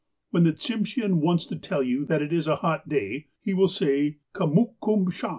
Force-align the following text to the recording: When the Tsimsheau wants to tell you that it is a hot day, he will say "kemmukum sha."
When 0.31 0.45
the 0.45 0.53
Tsimsheau 0.53 1.13
wants 1.13 1.45
to 1.45 1.55
tell 1.55 1.83
you 1.83 2.05
that 2.05 2.23
it 2.23 2.33
is 2.33 2.47
a 2.47 2.55
hot 2.55 2.89
day, 2.89 3.27
he 3.39 3.53
will 3.53 3.67
say 3.67 4.17
"kemmukum 4.33 5.13
sha." 5.13 5.29